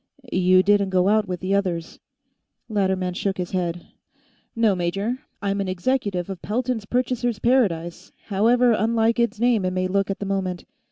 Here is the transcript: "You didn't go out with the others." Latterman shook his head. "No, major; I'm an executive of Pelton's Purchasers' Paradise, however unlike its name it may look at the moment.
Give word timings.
"You 0.33 0.63
didn't 0.63 0.89
go 0.89 1.09
out 1.09 1.27
with 1.27 1.41
the 1.41 1.53
others." 1.53 1.99
Latterman 2.67 3.13
shook 3.13 3.37
his 3.37 3.51
head. 3.51 3.85
"No, 4.55 4.73
major; 4.73 5.19
I'm 5.43 5.61
an 5.61 5.67
executive 5.67 6.27
of 6.27 6.41
Pelton's 6.41 6.85
Purchasers' 6.85 7.37
Paradise, 7.37 8.11
however 8.29 8.71
unlike 8.71 9.19
its 9.19 9.39
name 9.39 9.63
it 9.63 9.73
may 9.73 9.87
look 9.87 10.09
at 10.09 10.17
the 10.17 10.25
moment. 10.25 10.65